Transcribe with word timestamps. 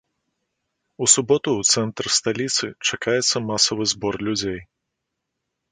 У 1.05 1.09
суботу 1.15 1.49
ў 1.63 1.75
цэнтры 1.75 2.09
сталіцы 2.17 2.65
чакаецца 2.87 3.45
масавы 3.53 3.83
збор 3.95 4.13
людзей. 4.31 4.61